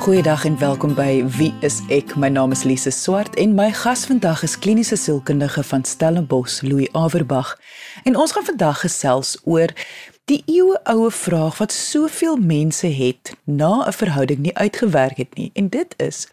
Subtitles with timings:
[0.00, 2.14] Goeiedag en welkom by Wie is ek?
[2.16, 6.88] My naam is Lise Swart en my gas vandag is kliniese sielkundige van Stellenbosch, Louis
[6.96, 7.50] Averbag.
[8.08, 9.68] En ons gaan vandag gesels oor
[10.24, 15.50] die eeuoue vraag wat soveel mense het na 'n verhouding nie uitgewerk het nie.
[15.54, 16.28] En dit is: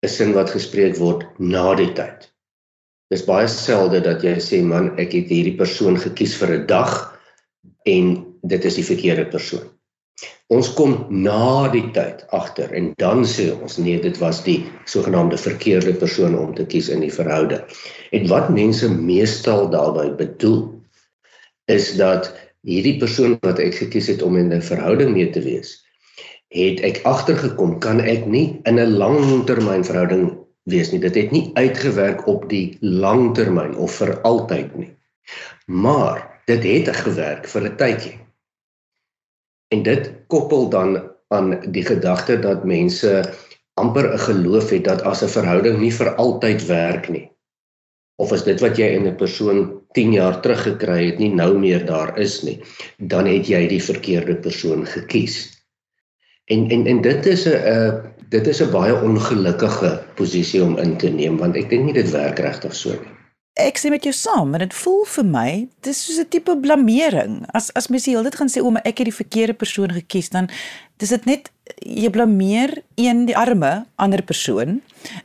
[0.04, 2.28] 'n sin wat gespreek word na die tyd.
[3.14, 6.94] Dis baie selde dat jy sê man, ek het hierdie persoon gekies vir 'n dag
[7.86, 9.70] en dit is die verkeerde persoon.
[10.50, 15.38] Ons kom na die tyd agter en dan sê ons nee, dit was die sogenaamde
[15.38, 17.64] verkeerde persoon om te kies in die verhouding.
[18.12, 20.60] En wat mense meestal daarby bedoel
[21.72, 25.83] is dat hierdie persoon wat ek gekies het om in 'n verhouding mee te wees,
[26.54, 30.38] het ek agtergekom kan ek nie in 'n langtermynverhouding
[30.70, 31.00] wees nie.
[31.00, 34.92] Dit het nie uitgewerk op die langtermyn of vir altyd nie.
[35.66, 38.20] Maar dit het gewerk vir 'n tydjie.
[39.74, 43.34] En dit koppel dan aan die gedagte dat mense
[43.74, 47.34] amper 'n geloof het dat as 'n verhouding nie vir altyd werk nie
[48.22, 51.58] of as dit wat jy in 'n persoon 10 jaar terug gekry het nie nou
[51.58, 52.62] meer daar is nie,
[52.98, 55.63] dan het jy die verkeerde persoon gekies.
[56.52, 57.94] En en en dit is 'n uh,
[58.30, 62.10] dit is 'n baie ongelukkige posisie om in te neem want ek dink nie dit
[62.12, 63.14] werk regtig so nie.
[63.54, 67.46] Ek sê met jou saam, maar dit voel vir my dis soos 'n tipe blameering.
[67.54, 69.92] As as mens die hele tyd gaan sê o, maar ek het die verkeerde persoon
[69.94, 70.50] gekies, dan
[70.98, 74.82] dis dit net jy blameer een die arme ander persoon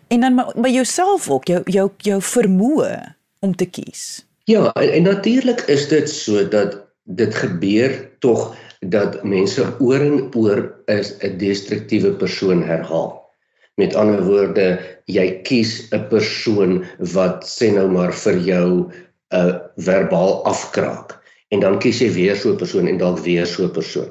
[0.09, 4.27] en dan by jouself ook jou jou jou vermoë om te kies.
[4.45, 10.35] Ja, en, en natuurlik is dit so dat dit gebeur tog dat mense oor en
[10.35, 13.27] oor is 'n destruktiewe persoon herhaal.
[13.75, 18.93] Met ander woorde, jy kies 'n persoon wat sê nou maar vir jou 'n
[19.35, 21.19] uh, verbaal afkraak
[21.49, 24.09] en dan kies jy weer so 'n persoon en dalk weer so 'n persoon.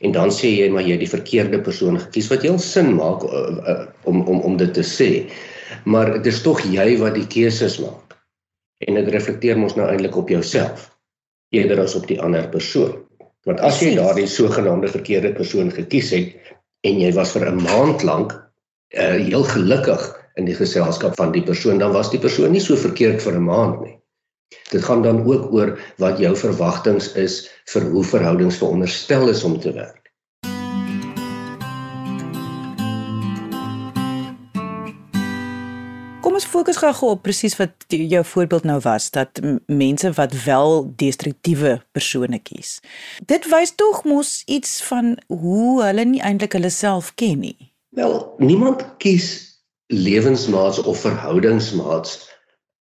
[0.00, 3.22] En dan sê jy maar jy het die verkeerde persoon gekies wat heel sin maak
[3.22, 5.30] uh, uh, om om om dit te sê.
[5.84, 8.16] Maar dit is tog jy wat die keuses maak.
[8.78, 10.90] En dit reflekteer mos nou eintlik op jouself
[11.54, 13.04] eerder as op die ander persoon.
[13.44, 18.02] Want as jy daardie sogenaamde verkeerde persoon gekies het en jy was vir 'n maand
[18.02, 18.32] lank
[18.94, 20.02] uh heel gelukkig
[20.36, 23.44] in die geselskap van die persoon, dan was die persoon nie so verkeerd vir 'n
[23.44, 23.98] maand nie.
[24.70, 29.60] Dit gaan dan ook oor wat jou verwagtinge is vir hoe verhoudings veronderstel is om
[29.60, 30.03] te werk.
[36.54, 42.38] Fokus gou op presies wat jou voorbeeld nou was dat mense wat wel destruktiewe persone
[42.38, 42.78] kies.
[43.26, 47.72] Dit wys tog mos iets van hoe hulle nie eintlik hulle self ken nie.
[47.98, 49.26] Wel, niemand kies
[49.92, 52.20] lewensmaats of verhoudingsmaats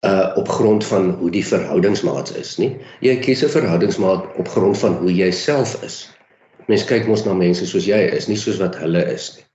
[0.07, 2.73] uh op grond van hoe die verhoudingsmaats is nie.
[3.01, 6.11] Jy kies 'n verhoudingsmaat op grond van hoe jy self is.
[6.67, 9.47] Mense kyk mos na mense soos jy is, nie soos wat hulle is nie.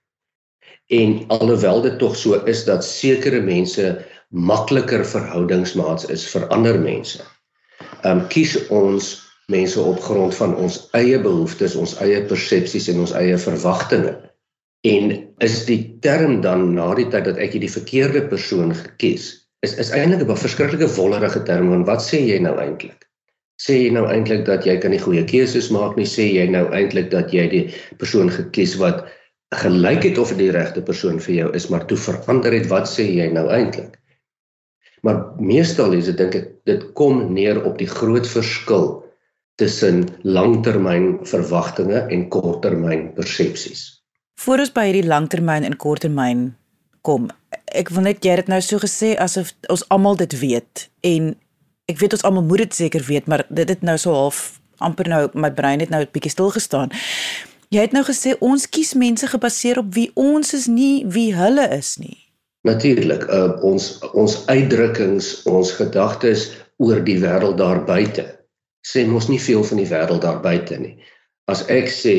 [0.88, 7.24] En alhoewel dit tog so is dat sekere mense makliker verhoudingsmaats is vir ander mense.
[8.03, 9.09] Ehm um, kies ons
[9.52, 14.16] mense op grond van ons eie behoeftes, ons eie persepsies en ons eie verwagtinge.
[14.88, 15.12] En
[15.44, 19.30] is die term dan na die tyd dat ek die verkeerde persoon gekies,
[19.66, 23.07] is is eintlik 'n verskriklike wollerige term want wat sê jy nou eintlik?
[23.60, 26.68] Sê jy nou eintlik dat jy kan nie goeie keuses maak nie, sê jy nou
[26.72, 27.66] eintlik dat jy die
[27.98, 29.07] persoon gekies wat
[29.55, 32.89] gelyk het of dit die regte persoon vir jou is, maar toe verander het, wat
[32.91, 33.95] sê jy nou eintlik?
[35.05, 38.89] Maar meestal is dit dink ek dit kom neer op die groot verskil
[39.57, 44.03] tussen langtermyn verwagtinge en korttermyn persepsies.
[44.38, 46.49] Voor ons by hierdie langtermyn en korttermyn
[47.07, 47.29] kom,
[47.71, 51.31] ek wil net jy het dit nou so gesê asof ons almal dit weet en
[51.88, 55.07] ek weet ons almal moet dit seker weet, maar dit het nou so half amper
[55.09, 56.91] nou my brein het nou 'n bietjie stil gestaan.
[57.69, 61.68] Jy het nou gesê ons kies mense gebaseer op wie ons is nie wie hulle
[61.75, 62.18] is nie.
[62.68, 68.38] Natuurlik, uh, ons ons uitdrukkings, ons gedagtes oor die wêreld daar buite
[68.88, 70.96] sê mos nie veel van die wêreld daar buite nie.
[71.52, 72.16] As ek sê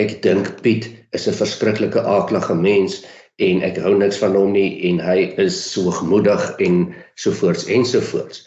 [0.00, 3.02] ek dink Piet is 'n verskriklike aaklige mens
[3.48, 8.44] en ek hou niks van hom nie en hy is so gemoedig en sovoorts ensovoorts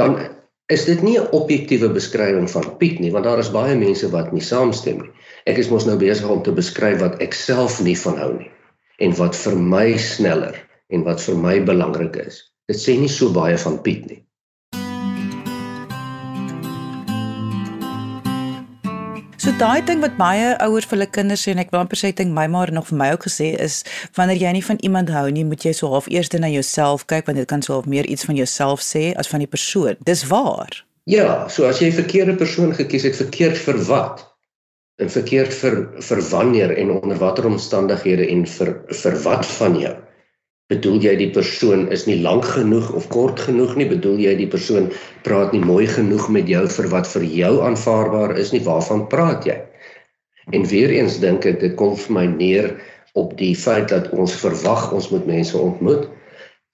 [0.00, 0.16] dan
[0.70, 4.32] is dit nie 'n objektiewe beskrywing van Piet nie want daar is baie mense wat
[4.32, 5.10] nie saamstem nie.
[5.46, 8.50] Ek is mos nou besig om te beskryf wat ek self nie van hou nie
[8.98, 10.56] en wat vir my sneller
[10.90, 12.42] en wat vir my belangrik is.
[12.68, 14.22] Dit sê nie so baie van Piet nie.
[19.60, 22.30] Daai ding wat baie ouers vir hulle kinders sê en ek wou amper sê ding
[22.32, 23.82] my maar nog vir my ook gesê is
[24.16, 27.28] wanneer jy nie van iemand hou nie, moet jy so half eers na jouself kyk
[27.28, 30.00] want dit kan so half meer iets van jouself sê as van die persoon.
[30.08, 30.80] Dis waar.
[31.04, 34.24] Ja, so as jy 'n verkeerde persoon gekies het, verkeerd vir wat?
[34.96, 35.76] En verkeerd vir
[36.08, 39.96] vir wanneer en onder watter omstandighede en vir vir wat van jou?
[40.70, 43.88] Bedoel jy die persoon is nie lank genoeg of kort genoeg nie?
[43.90, 44.90] Bedoel jy die persoon
[45.26, 48.62] praat nie mooi genoeg met jou vir wat vir jou aanvaarbaar is nie?
[48.66, 49.58] Waarvan praat jy?
[50.54, 52.70] En weer eens dink ek dit kom vir my neer
[53.18, 56.06] op die feit dat ons verwag ons moet mense ontmoet.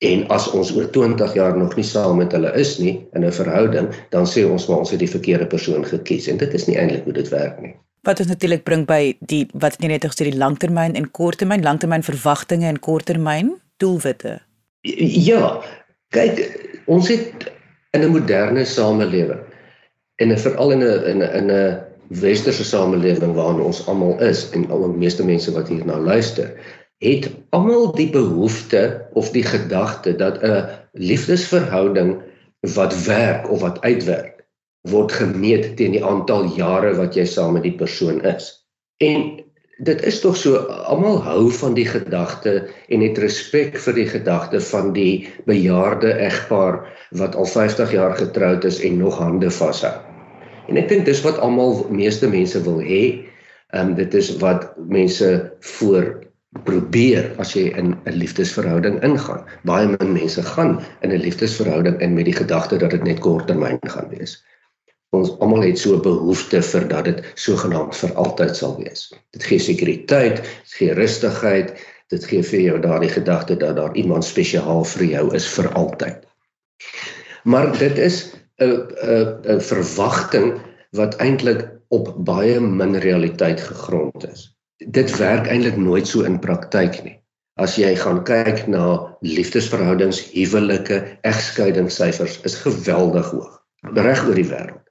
[0.05, 3.33] En as ons oor 20 jaar nog nie saam met hulle is nie in 'n
[3.33, 6.29] verhouding dan sê ons maar ons het die verkeerde persoon gekies.
[6.29, 7.75] En dit is nie eintlik hoe dit werk nie.
[8.05, 12.05] Wat ons natuurlik bring by die wat jy net gesê die langtermyn en korttermyn langtermyn
[12.05, 14.39] verwagtinge en korttermyn doelwitte?
[15.27, 15.63] Ja,
[16.15, 16.41] kyk,
[16.87, 17.53] ons het
[17.97, 19.43] in 'n moderne samelewing
[20.17, 24.71] en veral in 'n in 'n in 'n westerse samelewing waarin ons almal is en
[24.71, 26.53] al die meeste mense wat hier nou luister,
[26.99, 32.23] het almal die behoefte of die gedagte dat 'n liefdesverhouding
[32.61, 34.45] wat werk of wat uitwerk
[34.81, 38.67] word gemeet teen die aantal jare wat jy saam met die persoon is.
[38.97, 39.45] En
[39.77, 40.57] dit is tog so
[40.89, 46.81] almal hou van die gedagte en het respek vir die gedagte van die bejaarde egpaar
[47.21, 49.93] wat al 50 jaar getroud is en nog hande vashou.
[50.69, 53.03] En ek dink dis wat almal meeste mense wil hê.
[53.75, 55.29] Ehm um, dit is wat mense
[55.61, 56.25] voor
[56.65, 59.45] probeer as jy in 'n liefdesverhouding ingaan.
[59.69, 63.79] Baie min mense gaan in 'n liefdesverhouding in met die gedagte dat dit net korttermyn
[63.85, 64.41] gaan wees
[65.17, 69.13] ons almal het so 'n behoefte vir dat dit sogenaamd vir altyd sal wees.
[69.33, 71.73] Dit gee sekuriteit, dit gee rustigheid,
[72.11, 76.27] dit gee vir jou daardie gedagte dat daar iemand spesiaal vir jou is vir altyd.
[77.45, 78.73] Maar dit is 'n
[79.03, 80.61] 'n 'n verwagting
[80.91, 84.57] wat eintlik op baie min realiteit gegrond is.
[84.77, 87.21] Dit werk eintlik nooit so in praktyk nie.
[87.57, 93.57] As jy gaan kyk na liefdesverhoudings, huwelike, egskeidingssyfers is geweldig hoog
[93.95, 94.86] reg oor die wêreld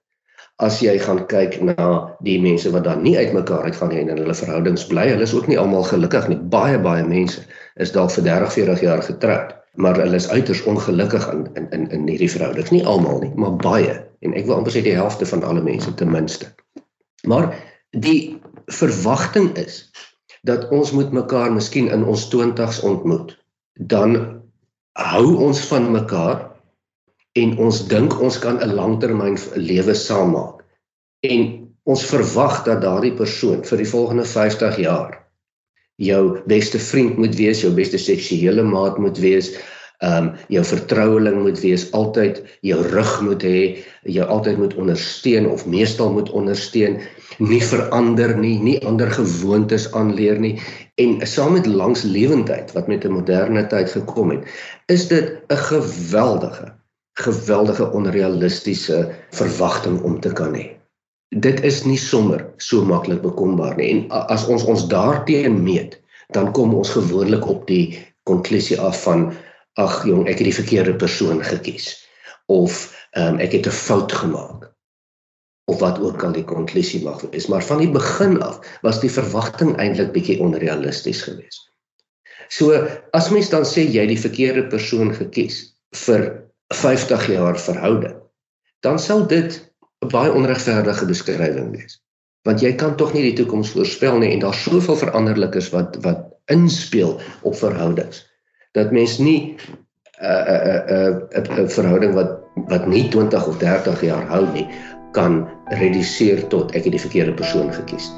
[0.63, 4.21] as jy gaan kyk na die mense wat dan nie uitmekaar uitgaan nie en in
[4.21, 6.39] hulle verhoudings bly, hulle is ook nie almal gelukkig nie.
[6.53, 7.43] Baie baie mense
[7.75, 11.89] is dalk vir 30, 40 jaar getroud, maar hulle is uiters ongelukkig in in in,
[11.91, 12.71] in hierdie verhoudings.
[12.71, 13.99] Nie almal nie, maar baie.
[14.23, 16.47] En ek wil amper sê die helfte van alle mense ten minste.
[17.27, 17.51] Maar
[17.91, 18.39] die
[18.71, 19.83] verwagting is
[20.47, 23.35] dat ons moet mekaar miskien in ons 20's ontmoet.
[23.73, 24.15] Dan
[24.95, 26.54] hou ons van mekaar
[27.35, 30.63] en ons dink ons kan 'n langtermyn lewe saam maak.
[31.23, 31.41] En
[31.83, 35.21] ons verwag dat daardie persoon vir die volgende 50 jaar
[35.95, 39.51] jou beste vriend moet wees, jou beste seksuele maat moet wees,
[40.03, 43.59] ehm um, jou vertroueling moet wees, altyd jou rug moet hê,
[44.03, 46.99] jou altyd moet ondersteun of meestal moet ondersteun,
[47.39, 50.59] nie verander nie, nie ander gewoontes aanleer nie
[50.95, 54.43] en saam met langslewendheid wat met 'n moderne tyd gekom het,
[54.87, 56.75] is dit 'n geweldige
[57.15, 60.69] geweldige onrealistiese verwagting om te kan hê.
[61.35, 63.89] Dit is nie sommer so maklik bekombaar nie.
[63.91, 65.97] En as ons ons daarteen meet,
[66.35, 69.29] dan kom ons gewoonlik op die konklusie af van
[69.79, 71.93] ag jong, ek het die verkeerde persoon gekies
[72.51, 74.71] of um, ek het 'n fout gemaak
[75.65, 77.47] of wat ook al die konklusie mag wees.
[77.47, 81.71] Maar van die begin af was die verwagting eintlik bietjie onrealisties geweest.
[82.49, 85.73] So as mens dan sê jy die verkeerde persoon gekies
[86.05, 88.15] vir 50 jaar verhouding,
[88.79, 92.01] dan sal dit 'n baie onregverdige beskrywing wees.
[92.43, 96.25] Want jy kan tog nie die toekoms voorspel nie en daar's soveel veranderlikes wat wat
[96.45, 98.25] inspel op verhoudings
[98.75, 99.57] dat mens nie
[100.21, 102.31] 'n 'n 'n 'n verhouding wat
[102.67, 104.67] wat nie 20 of 30 jaar hou nie
[105.11, 108.11] kan reduseer tot ek het die verkeerde persoon gekies.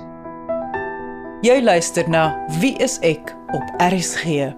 [1.42, 4.50] Jy luister na Wie is ek op RSG?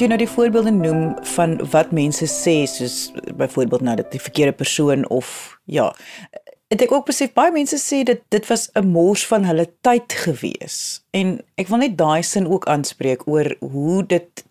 [0.00, 4.52] Jy nou die voorbeelde noem van wat mense sê soos byvoorbeeld nou dat die verkeerde
[4.52, 5.92] persoon of ja
[6.68, 10.12] het ek ook besef baie mense sê dit dit was 'n mors van hulle tyd
[10.12, 11.02] gewees.
[11.10, 14.44] En ek wil net daai sin ook aanspreek oor hoe dit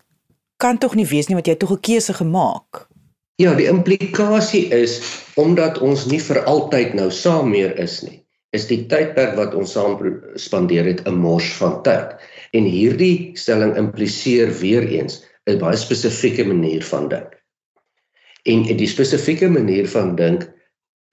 [0.56, 2.88] kan tog nie wees nie want jy het tog 'n keuse gemaak.
[3.36, 5.00] Ja, die implikasie is
[5.34, 8.24] omdat ons nie vir altyd nou saam meer is nie.
[8.50, 12.16] Is die tydperk wat ons saam spandeer het 'n mors van tyd.
[12.50, 17.36] En hierdie stelling impliseer weer eens 'n baie spesifieke manier van dink.
[18.44, 20.44] En die spesifieke manier van dink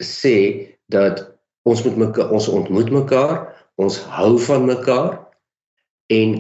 [0.03, 1.23] sê dat
[1.63, 5.17] ons met mekaar ons ontmoet mekaar, ons hou van mekaar
[6.13, 6.35] en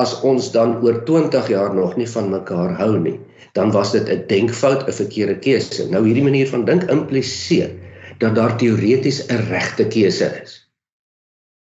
[0.00, 3.18] as ons dan oor 20 jaar nog nie van mekaar hou nie,
[3.52, 5.88] dan was dit 'n denkfout, 'n verkeerde keuse.
[5.90, 7.70] Nou hierdie manier van dink impliseer
[8.18, 10.70] dat daar teoreties 'n regte keuse is.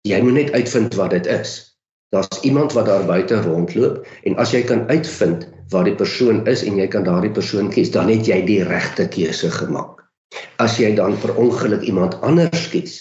[0.01, 1.73] Jy moet net uitvind wat dit is.
[2.13, 6.62] Daar's iemand wat daar buite rondloop en as jy kan uitvind waar die persoon is
[6.63, 10.03] en jy kan daardie persoon kies, dan het jy die regte keuse gemaak.
[10.62, 13.00] As jy dan per ongeluk iemand anders kies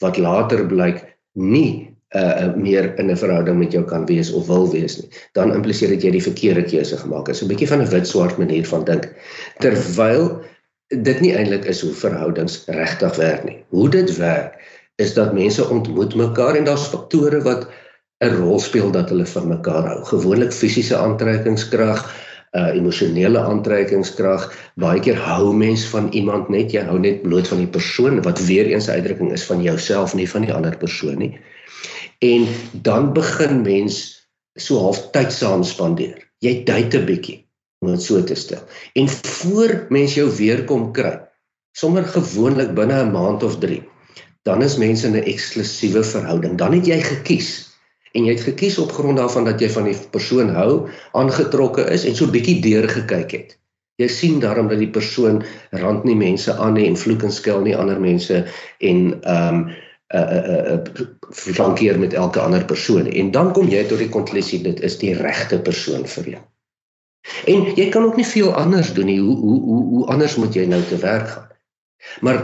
[0.00, 1.04] wat later blyk
[1.36, 5.52] nie uh meer in 'n verhouding met jou kan wees of wil wees nie, dan
[5.52, 7.36] impliseer dit jy die verkeerde keuse gemaak het.
[7.36, 9.10] So 'n bietjie van 'n wit-swart manier van dink.
[9.58, 10.40] Terwyl
[10.88, 13.64] dit nie eintlik is hoe verhoudings regtig werk nie.
[13.68, 14.56] Hoe dit werk
[14.96, 17.66] is dat mense ontmoet mekaar en daar's faktore wat
[18.24, 20.04] 'n rol speel dat hulle van mekaar hou.
[20.04, 22.04] Gewoonlik fisiese aantrekkingskrag,
[22.52, 24.52] uh emosionele aantrekkingskrag.
[24.76, 28.46] Baie keer hou mens van iemand net jy hou net bloot van die persoon wat
[28.46, 31.34] weer eens 'n uitdrukking is van jouself nie van die ander persoon nie
[32.24, 36.18] en dan begin mens so half tyd saam spandeer.
[36.38, 37.38] Jy date 'n bietjie
[37.80, 38.62] om dit so te stel.
[38.94, 41.20] En voor mens jou weer kom kry,
[41.72, 43.82] sommer gewoonlik binne 'n maand of 3,
[44.42, 46.58] dan is mense in 'n eksklusiewe verhouding.
[46.58, 47.73] Dan het jy gekies
[48.14, 50.86] en jy het gekies op grond daarvan dat jy van die persoon hou,
[51.18, 53.56] aangetrokke is en so bietjie deur gekyk het.
[54.02, 55.42] Jy sien daarom dat die persoon
[55.82, 58.44] rand nie mense aan nie en vloek en skel nie ander mense
[58.78, 59.66] en ehm um,
[60.14, 60.20] uh
[60.70, 60.78] uh
[61.34, 65.14] flankeer met elke ander persoon en dan kom jy tot die konklusie dit is die
[65.16, 66.42] regte persoon vir jou.
[67.50, 69.18] En jy kan ook nie veel anders doen nie.
[69.18, 71.48] Hoe hoe hoe hoe anders moet jy nou te werk gaan?
[72.20, 72.42] Maar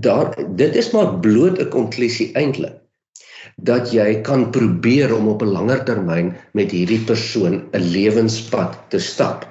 [0.00, 2.79] daar dit is maar bloot 'n konklusie eintlik
[3.62, 8.98] dat jy kan probeer om op 'n langer termyn met hierdie persoon 'n lewenspad te
[8.98, 9.46] stap.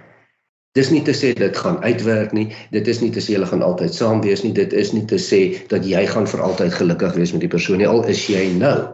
[0.73, 2.55] Dis nie te sê dit gaan uitwerk nie.
[2.71, 4.53] Dit is nie te sê hulle gaan altyd saam wees nie.
[4.53, 7.77] Dit is nie te sê dat jy gaan vir altyd gelukkig wees met die persoon
[7.77, 7.87] nie.
[7.87, 8.87] Al is jy nou.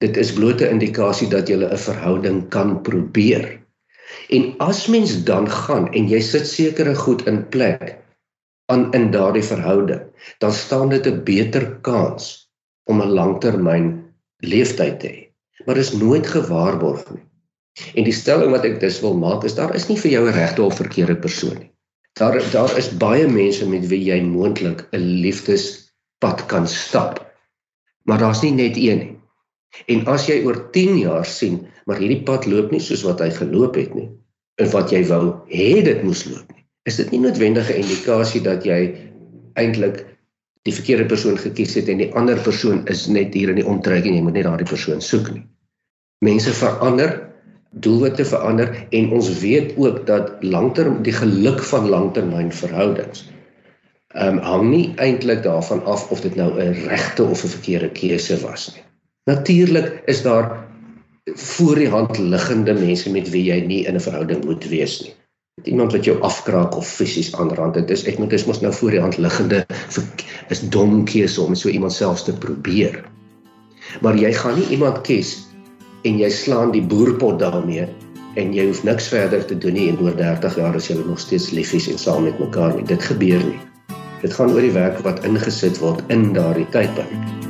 [0.00, 3.60] Dit is bloot 'n indikasie dat jy 'n verhouding kan probeer.
[4.30, 7.98] En as mens dan gaan en jy sit sekere goed in plek
[8.66, 10.00] aan in daardie verhouding,
[10.38, 12.43] dan staan dit 'n beter kans
[12.84, 13.86] om 'n langtermyn
[14.44, 15.20] leeftyd te hê.
[15.66, 17.24] Maar dit is nooit gewaarborg nie.
[17.94, 20.36] En die stelling wat ek dus wil maak is daar is nie vir jou 'n
[20.36, 21.70] regte of verkeerde persoon nie.
[22.14, 27.18] Daar daar is baie mense met wie jy moontlik 'n liefdespad kan stap.
[28.04, 29.16] Maar daar's nie net een nie.
[29.86, 33.30] En as jy oor 10 jaar sien, maar hierdie pad loop nie soos wat hy
[33.30, 34.08] geloop het nie,
[34.62, 38.64] en wat jy wou hê dit moes loop nie, is dit nie noodwendige indikasie dat
[38.64, 38.94] jy
[39.54, 40.04] eintlik
[40.64, 44.06] die verkeerde persoon gekies het en die ander persoon is net hier in die omtrek
[44.06, 45.44] en jy moet net daardie persoon soek nie.
[46.24, 47.20] Mense verander
[47.84, 53.26] doelwitte verander en ons weet ook dat langterm die geluk van langtermynverhoudings
[54.14, 57.90] ehm um, hang nie eintlik daarvan af of dit nou 'n regte of 'n verkeerde
[57.90, 58.84] keuse was nie.
[59.26, 60.66] Natuurlik is daar
[61.24, 65.14] voor die hand liggende mense met wie jy nie in 'n verhouding moet wees nie.
[65.64, 68.68] Met iemand wat jou afkraak of fisies aanrand, dit is ek moet dis mos nou
[68.76, 69.62] voor die hand liggende
[70.52, 72.98] is dom keuse om so iemand selfs te probeer.
[74.04, 75.30] Maar jy gaan nie iemand kies
[76.04, 77.86] en jy slaan die boerpot daarmee
[78.36, 81.24] en jy hoef niks verder te doen nie en oor 30 jaar is julle nog
[81.24, 82.84] steeds liefies en saam met mekaar nie.
[82.84, 83.96] Dit gebeur nie.
[84.20, 87.43] Dit gaan oor die werk wat ingesit word in daardie tydperk.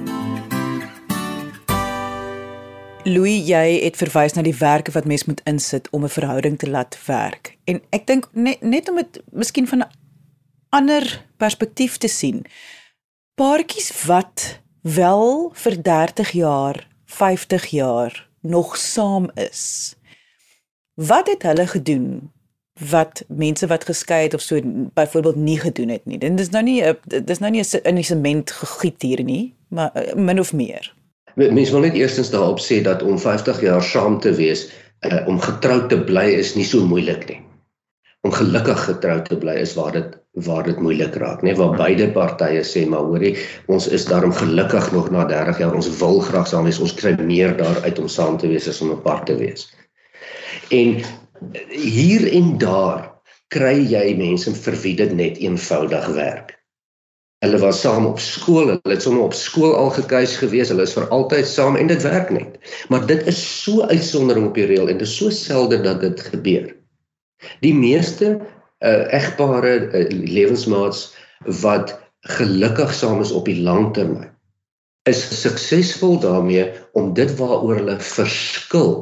[3.05, 6.71] Louis, jy het verwys na die werke wat mens moet insit om 'n verhouding te
[6.71, 7.59] laat werk.
[7.65, 9.91] En ek dink net net om dit miskien van 'n
[10.69, 12.47] ander perspektief te sien.
[13.35, 19.95] Paartjies wat wel vir 30 jaar, 50 jaar nog saam is.
[20.95, 22.33] Wat het hulle gedoen
[22.91, 24.61] wat mense wat geskei het of so
[24.95, 26.19] byvoorbeeld nie gedoen het nie.
[26.19, 26.83] Dit is nou nie
[27.25, 30.95] dis nou nie in die sement gegiet hier nie, maar eh, min of meer.
[31.35, 34.69] Mense wil net eerstens daarop sê dat om 50 jaar saam te wees,
[35.07, 37.41] uh, om getroud te bly is nie so moeilik nie.
[38.25, 40.13] Om gelukkig getroud te bly is waar dit
[40.43, 43.37] waar dit moeilik raak, nê, waar beide partye sê maar hoorie,
[43.71, 47.13] ons is daarom gelukkig nog na 30 jaar, ons wil graag saam wees, ons kry
[47.23, 49.69] meer daaruit om saam te wees as om apart te wees.
[50.75, 50.97] En
[51.71, 53.07] hier en daar
[53.55, 56.57] kry jy mense vir wie dit net eenvoudig werk.
[57.45, 60.95] Hulle was saam op skool, hulle het sommer op skool al gekuis gewees, hulle is
[60.97, 62.57] vir altyd saam en dit werk net.
[62.89, 66.25] Maar dit is so uitsondering op die reël en dit is so selde dat dit
[66.33, 66.71] gebeur.
[67.61, 71.11] Die meeste uh, egpare uh, lewensmaats
[71.61, 71.93] wat
[72.39, 74.33] gelukkig saam is op die lang termyn
[75.05, 78.93] is suksesvol daarmee om dit waaroor hulle verskil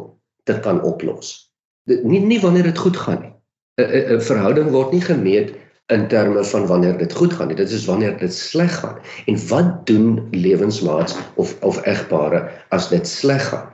[0.50, 1.52] te kan oplos.
[1.86, 3.34] Dit nie nie wanneer dit goed gaan nie.
[3.78, 5.54] 'n 'n verhouding word nie gemeet
[5.86, 7.56] in terme van wanneer dit goed gaan nie.
[7.56, 8.98] Dit is wanneer dit sleg gaan.
[9.26, 13.68] En wat doen lewensmaats of of egpare as dit sleg gaan?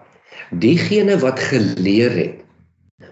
[0.51, 2.45] Diegene wat geleer het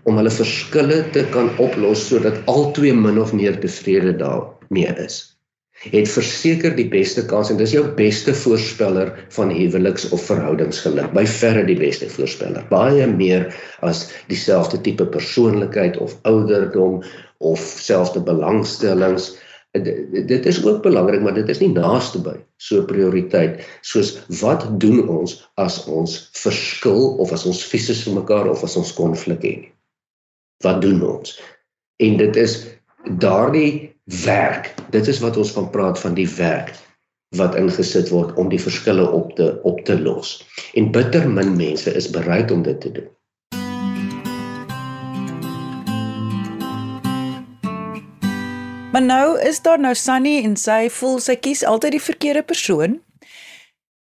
[0.02, 5.35] om hulle verskille te kan oplos sodat albei min of meer tevrede daarmee is
[5.84, 11.12] het verseker die beste kans en dis jou beste voorspeller van huweliks of verhoudingsgeluk.
[11.14, 12.64] By verre die beste voorspeller.
[12.70, 13.50] Baie meer
[13.86, 17.02] as dieselfde tipe persoonlikheid of ouderdom
[17.44, 19.34] of selfde belangstellings.
[19.76, 25.04] Dit is ook belangrik maar dit is nie naaste by so prioriteit soos wat doen
[25.04, 29.72] ons as ons verskil of as ons fisies vir mekaar of as ons konflik het
[30.64, 31.36] wat doen ons?
[32.00, 32.54] En dit is
[33.20, 34.74] daardie werk.
[34.90, 36.74] Dit is wat ons van praat van die werk
[37.34, 40.46] wat ingesit word om die verskille op te op te los.
[40.74, 43.08] En bitter min mense is bereid om dit te doen.
[48.92, 53.00] Maar nou is daar nou Sunny en sy voel sy kies altyd die verkeerde persoon.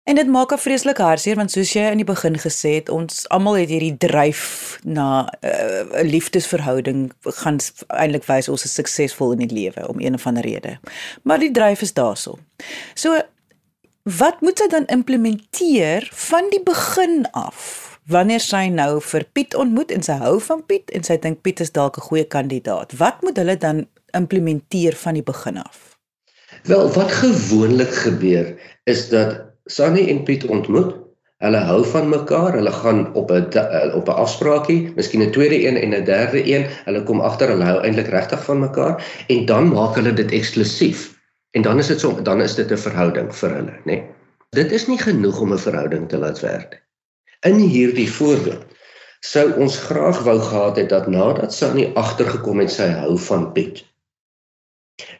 [0.06, 3.28] En dit maak 'n vreeslike hartseer want soos jy in die begin gesê het, ons
[3.28, 9.32] almal het hierdie dryf na eh, 'n uh, liefdesverhouding gaan eintlik wys ons is suksesvol
[9.32, 10.78] in die lewe om een of ander rede.
[11.22, 12.38] Maar die dryf is daarso.
[12.94, 13.18] So
[14.02, 17.98] wat moet sy dan implementeer van die begin af?
[18.06, 21.60] Wanneer sy nou vir Piet ontmoet en sy hou van Piet en sy dink Piet
[21.60, 22.94] is dalk 'n goeie kandidaat.
[22.96, 25.98] Wat moet hulle dan implementeer van die begin af?
[26.62, 30.94] Wel, wat gewoonlik gebeur is dat Sunny en Piet ontmoet.
[31.42, 32.54] Hulle hou van mekaar.
[32.54, 36.46] Hulle gaan op 'n eh, op 'n afspraakie, miskien 'n tweede een en 'n derde
[36.52, 36.66] een.
[36.84, 41.18] Hulle kom agter hulle hou eintlik regtig van mekaar en dan maak hulle dit eksklusief.
[41.50, 43.84] En dan is dit so dan is dit 'n verhouding vir hulle, nê.
[43.84, 44.02] Nee.
[44.50, 46.82] Dit is nie genoeg om 'n verhouding te laat werk.
[47.40, 48.64] In hierdie voorbeeld
[49.20, 53.84] sou ons graag wou gehad het dat nadat Sunny agtergekom het sy hou van Piet,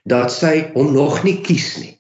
[0.02, 1.95] dat sy hom nog nie kies nie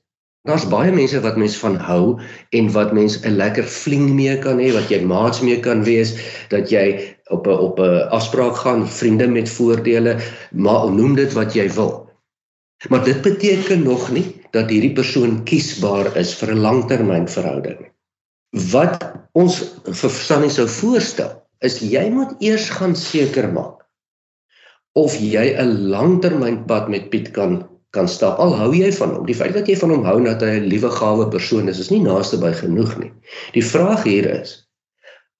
[0.46, 2.20] Daar's baie mense wat mens van hou
[2.54, 6.14] en wat mens 'n lekker fling mee kan hê, wat jy maats mee kan wees,
[6.48, 10.16] dat jy op 'n op 'n afspraak gaan, vriende met voordele,
[10.52, 12.10] maar noem dit wat jy wil.
[12.88, 17.90] Maar dit beteken nog nie dat hierdie persoon kiesbaar is vir 'n langtermynverhouding.
[18.70, 23.82] Wat ons vir Sunny sou voorstel, is jy moet eers gaan seker maak
[24.96, 29.24] of jy 'n langtermynpad met Piet kan kan stap al hou jy van hom.
[29.26, 31.90] Die feit dat jy van hom hou dat hy 'n liewe gawe persoon is, is
[31.90, 33.12] nie naaste by genoeg nie.
[33.56, 34.62] Die vraag hier is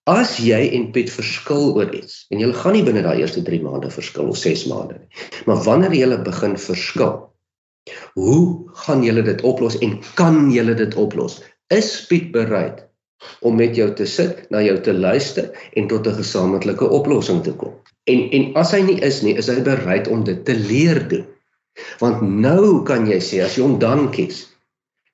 [0.07, 3.59] as jy en Piet verskil oor iets en julle gaan nie binne daai eerste 3
[3.64, 5.09] maande verskil of 6 maande nie.
[5.51, 7.16] Maar wanneer julle begin verskil,
[8.14, 8.42] hoe
[8.87, 11.40] gaan julle dit oplos en kan julle dit oplos?
[11.75, 12.85] Is Piet bereid
[13.42, 17.53] om met jou te sit, na jou te luister en tot 'n gesamentlike oplossing te
[17.53, 17.75] kom?
[18.07, 21.27] En en as hy nie is nie, is hy bereid om dit te leer doen.
[21.99, 24.47] Want nou kan jy sê as jy hom dan kies,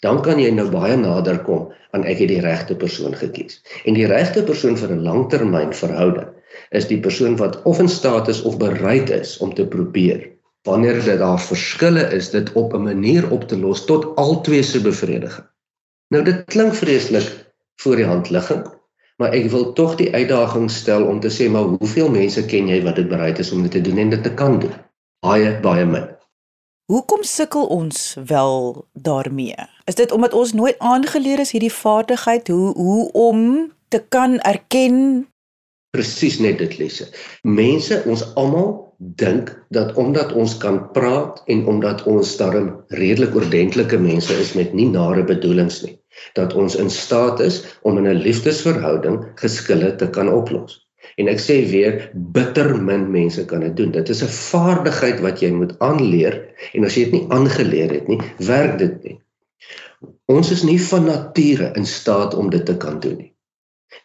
[0.02, 3.60] dan kan jy nou baie nader kom aan ek het die regte persoon gekies.
[3.86, 6.30] En die regte persoon vir 'n langtermyn verhouding
[6.70, 10.28] is die persoon wat of in staat is of bereid is om te probeer.
[10.62, 14.80] Wanneer dit daar verskille is, dit op 'n manier op te los tot albei se
[14.80, 15.46] bevrediging.
[16.08, 17.28] Nou dit klink vreeslik
[17.76, 18.66] voor die hand liggend,
[19.16, 22.82] maar ek wil tog die uitdaging stel om te sê maar hoeveel mense ken jy
[22.82, 24.74] wat dit bereid is om dit te doen en dit te kan doen?
[25.20, 26.08] Baie baie min.
[26.90, 29.54] Hoekom sukkel ons wel daarmee?
[29.84, 35.26] Is dit omdat ons nooit aangeleer is hierdie vaardigheid hoe hoe om te kan erken
[35.92, 37.06] presies net dit lesse.
[37.44, 38.70] Mense, ons almal
[39.20, 44.72] dink dat omdat ons kan praat en omdat ons darm redelik ordentlike mense is met
[44.78, 45.98] nie nare bedoelings nie,
[46.38, 50.80] dat ons in staat is om in 'n liefdesverhouding geskille te kan oplos.
[51.20, 53.90] En ek sê weer bitter min mense kan dit doen.
[53.92, 56.40] Dit is 'n vaardigheid wat jy moet aanleer
[56.72, 59.18] en as jy dit nie aangeleer het nie, werk dit nie.
[60.26, 63.32] Ons is nie van nature in staat om dit te kan doen nie.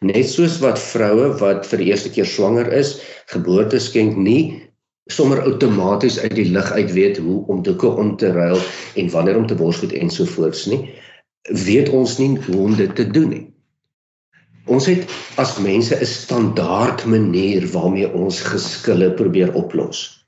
[0.00, 4.68] Net soos wat vroue wat vir die eerste keer swanger is, geboorte skenk nie
[5.08, 8.60] sommer outomaties uit die lug uit weet hoe om doeke om te ruil
[8.94, 10.82] en wanneer om te borsvoed ensovoorts nie,
[11.64, 13.44] weet ons nie hoe om dit te doen nie.
[14.68, 20.18] Ons het as mense 'n standaard manier waarmee ons geskille probeer oplos.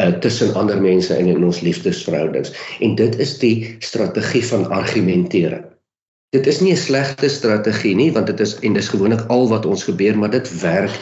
[0.00, 2.52] uh, tussen ander mense en in ons liefdesverhoudings.
[2.80, 5.64] En dit is die strategie van argumentering.
[6.34, 9.66] Dit is nie 'n slegte strategie nie, want dit is en dis gewoonlik al wat
[9.66, 10.92] ons gebeur, maar dit werk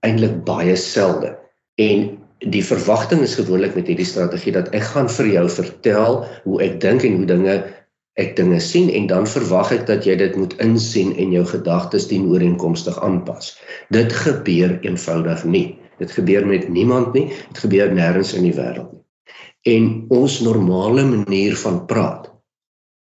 [0.00, 1.36] eintlik baie selde.
[1.74, 6.62] En die verwagting is gewoonlik met hierdie strategie dat ek gaan vir jou vertel hoe
[6.62, 7.64] ek dink en hoe dinge
[8.20, 12.08] ek dinge sien en dan verwag ek dat jy dit moet insien en jou gedagtes
[12.10, 13.54] dien ooreenkomstig aanpas.
[13.94, 15.66] Dit gebeur eenvoudig nie.
[16.00, 17.28] Dit gebeur met niemand nie.
[17.52, 19.04] Dit gebeur nêrens in die wêreld nie.
[19.68, 22.30] En ons normale manier van praat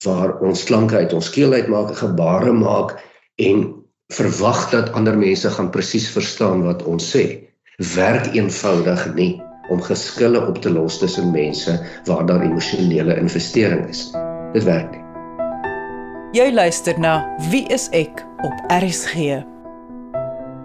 [0.04, 2.94] waar ons klanke uit ons keel uitmaak, gebare maak
[3.36, 3.66] en
[4.16, 7.24] verwag dat ander mense gaan presies verstaan wat ons sê,
[7.92, 9.34] werk eenvoudig nie
[9.70, 11.76] om geskille op te los tussen mense
[12.08, 14.08] waar daar emosionele investering is.
[14.52, 15.04] Dit werk nie.
[16.34, 19.44] Jy luister na Wie is ek op RSG.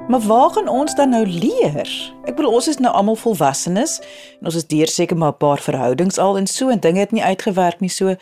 [0.09, 1.89] Maar waar gaan ons dan nou leer?
[2.25, 3.99] Ek bedoel ons is nou almal volwassenes
[4.39, 7.11] en ons is deur seker maar 'n paar verhoudings al en so en dinge het
[7.11, 8.15] nie uitgewerk nie so.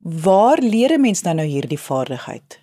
[0.00, 2.60] Waar leer 'n mens dan nou hierdie vaardigheid?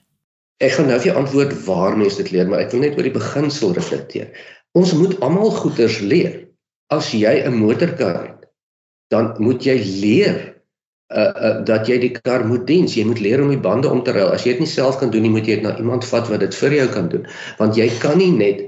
[0.57, 3.19] Ek gaan nou vir antwoord waar mense dit leer, maar ek wil net oor die
[3.19, 4.33] beginsel reflekteer.
[4.71, 6.47] Ons moet almal goeders leer.
[6.87, 8.49] As jy 'n motorkar het,
[9.07, 10.58] dan moet jy leer
[11.09, 12.87] uh, uh dat jy die kar moet dien.
[12.87, 14.31] Jy moet leer om die bande om te ruil.
[14.33, 16.43] As jy dit nie self kan doen nie, moet jy dit na iemand vat wat
[16.45, 17.27] dit vir jou kan doen.
[17.59, 18.65] Want jy kan nie net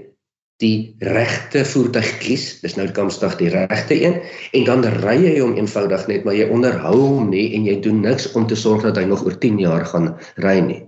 [0.62, 4.20] die regte voertuig kies, dis nou kamstig die regte een
[4.58, 8.04] en dan ry jy hom eenvoudig net, maar jy onderhou hom nie en jy doen
[8.06, 10.12] niks om te sorg dat hy nog oor 10 jaar gaan
[10.46, 10.84] ry nie.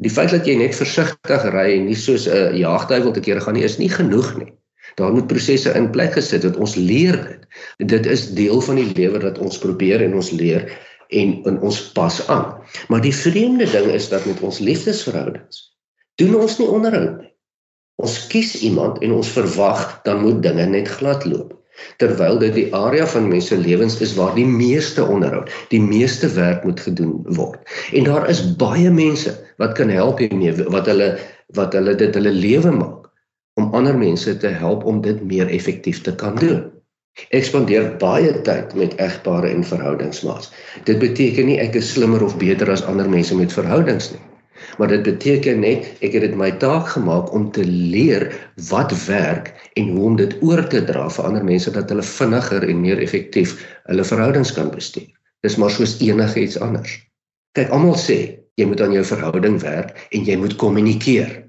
[0.00, 3.40] Die feit dat jy net versigtig ry en nie soos 'n uh, jaagduiwel te kere
[3.40, 4.52] gaan nie, is nie genoeg nie.
[4.96, 6.56] Daar moet prosesse in plek gesit word.
[6.56, 7.46] Ons leer dit.
[7.92, 10.68] Dit is deel van die lewe wat ons probeer en ons leer
[11.14, 12.46] en in ons pas aan.
[12.88, 15.64] Maar die vreemde ding is dat met ons liefdesverhoudings
[16.16, 17.32] doen ons nie onderhoud nie.
[18.00, 21.52] Ons kies iemand en ons verwag dan moet dinge net glad loop.
[22.00, 26.64] Terwyl dit die area van mense lewens is waar die meeste onderhoud, die meeste werk
[26.64, 27.60] moet gedoen word.
[27.92, 31.16] En daar is baie mense wat kan help hiermee wat hulle
[31.54, 32.95] wat hulle dit hulle lewe maak
[33.76, 36.64] ander mense te help om dit meer effektief te kan doen.
[37.32, 40.50] Ek spandeer baie tyd met egpare en verhoudingsmaats.
[40.84, 44.20] Dit beteken nie ek is slimmer of beter as ander mense met verhoudings nie.
[44.76, 48.28] Maar dit beteken net ek het dit my taak gemaak om te leer
[48.68, 52.68] wat werk en hoe om dit oor te dra vir ander mense dat hulle vinniger
[52.68, 53.56] en meer effektief
[53.88, 55.08] hulle verhoudings kan bestuur.
[55.44, 56.98] Dis maar soos enige iets anders.
[57.56, 58.18] Kyk, almal sê
[58.60, 61.45] jy moet aan jou verhouding werk en jy moet kommunikeer.